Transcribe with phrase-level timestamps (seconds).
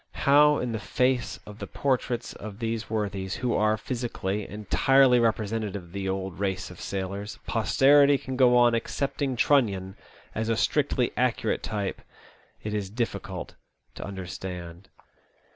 [0.25, 5.61] How in the face of the portraits of these worthies, who are, physically, entirely represen
[5.63, 9.95] tative of the old race of sailors, posterity can go on accepting Trunnion
[10.33, 12.01] as a strictly accurate type
[12.63, 13.53] it is difficult
[13.93, 14.89] to understand.